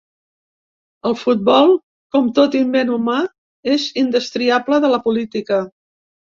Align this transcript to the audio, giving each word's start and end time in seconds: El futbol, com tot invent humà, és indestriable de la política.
El 1.09 1.13
futbol, 1.23 1.73
com 2.17 2.31
tot 2.41 2.59
invent 2.61 2.91
humà, 2.97 3.19
és 3.79 3.87
indestriable 4.07 4.83
de 4.89 4.93
la 4.97 5.03
política. 5.09 5.65